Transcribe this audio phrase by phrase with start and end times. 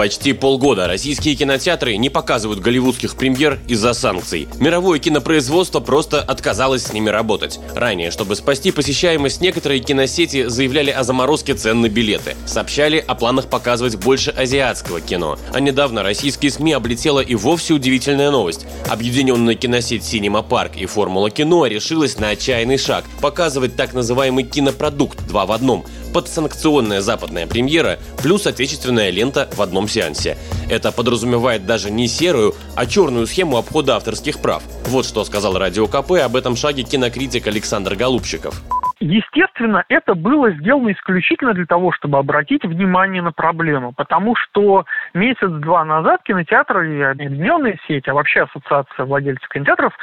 [0.00, 4.48] Почти полгода российские кинотеатры не показывают голливудских премьер из-за санкций.
[4.58, 7.60] Мировое кинопроизводство просто отказалось с ними работать.
[7.74, 12.34] Ранее, чтобы спасти посещаемость, некоторые киносети заявляли о заморозке цен на билеты.
[12.46, 15.38] Сообщали о планах показывать больше азиатского кино.
[15.52, 18.64] А недавно российские СМИ облетела и вовсе удивительная новость.
[18.88, 25.26] Объединенная киносеть Cinema Park и Формула кино решилась на отчаянный шаг– показывать так называемый кинопродукт
[25.28, 30.36] два в одном– подсанкционная западная премьера плюс отечественная лента в одном сеансе.
[30.70, 34.62] Это подразумевает даже не серую, а черную схему обхода авторских прав.
[34.86, 38.62] Вот что сказал Радио КП об этом шаге кинокритик Александр Голубчиков.
[39.00, 45.86] Естественно, это было сделано исключительно для того, чтобы обратить внимание на проблему, потому что месяц-два
[45.86, 49.94] назад кинотеатры и объединенные сети, а вообще ассоциация владельцев кинотеатров,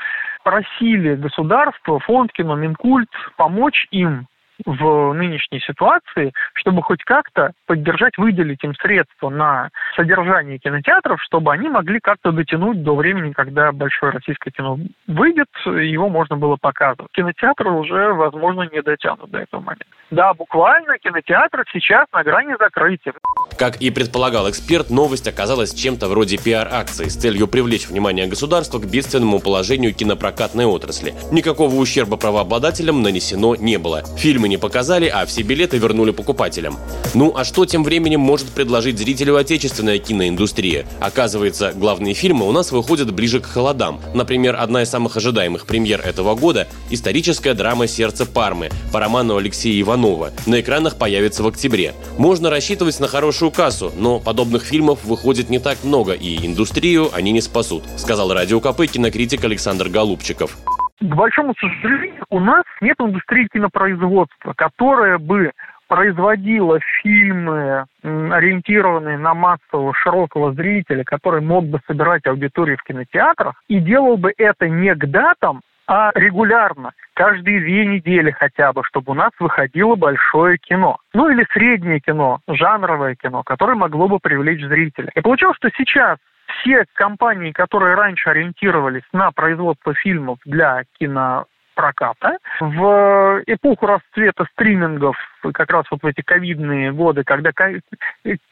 [0.44, 4.28] просили государство, фонд кино, Минкульт помочь им
[4.66, 11.70] в нынешней ситуации, чтобы хоть как-то поддержать, выделить им средства на содержание кинотеатров, чтобы они
[11.70, 14.78] могли как-то дотянуть до времени, когда большое российское кино
[15.08, 17.12] выйдет, его можно было показывать.
[17.12, 19.86] Кинотеатры уже, возможно, не дотянут до этого момента.
[20.10, 23.14] Да, буквально кинотеатры сейчас на грани закрытия.
[23.58, 28.86] Как и предполагал эксперт, новость оказалась чем-то вроде пиар-акции с целью привлечь внимание государства к
[28.86, 31.16] бедственному положению кинопрокатной отрасли.
[31.32, 34.04] Никакого ущерба правообладателям нанесено не было.
[34.16, 36.78] Фильмы не показали, а все билеты вернули покупателям.
[37.16, 40.86] Ну а что тем временем может предложить зрителю отечественная киноиндустрия?
[41.00, 44.00] Оказывается, главные фильмы у нас выходят ближе к холодам.
[44.14, 49.82] Например, одна из самых ожидаемых премьер этого года– историческая драма «Сердце Пармы» по роману Алексея
[49.82, 50.32] Иванова.
[50.46, 51.96] На экранах появится в октябре.
[52.20, 57.10] Можно рассчитывать на хорошую хорошую кассу, но подобных фильмов выходит не так много, и индустрию
[57.14, 60.56] они не спасут, сказал радио КП кинокритик Александр Голубчиков.
[61.02, 65.52] К большому сожалению, у нас нет индустрии кинопроизводства, которая бы
[65.90, 73.82] производила фильмы, ориентированные на массового широкого зрителя, который мог бы собирать аудиторию в кинотеатрах, и
[73.82, 79.16] делал бы это не к датам, а регулярно, каждые две недели хотя бы, чтобы у
[79.16, 80.98] нас выходило большое кино.
[81.14, 85.10] Ну или среднее кино, жанровое кино, которое могло бы привлечь зрителя.
[85.16, 86.18] И получилось, что сейчас
[86.60, 91.46] все компании, которые раньше ориентировались на производство фильмов для кино
[91.76, 92.38] проката.
[92.60, 95.16] В эпоху расцвета стримингов,
[95.54, 97.52] как раз вот в эти ковидные годы, когда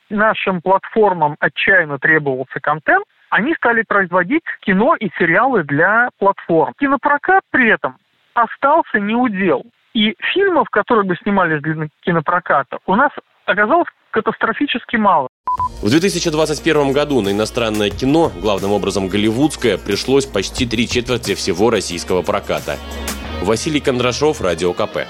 [0.10, 6.74] нашим платформам отчаянно требовался контент, они стали производить кино и сериалы для платформ.
[6.80, 7.98] Кинопрокат при этом
[8.34, 9.64] остался неудел.
[9.94, 13.12] И фильмов, которые бы снимались для кинопроката, у нас
[13.46, 15.30] оказалось катастрофически мало.
[15.82, 22.22] В 2021 году на иностранное кино, главным образом голливудское, пришлось почти три четверти всего российского
[22.22, 22.78] проката.
[23.42, 25.06] Василий Кондрашов, Радио КП.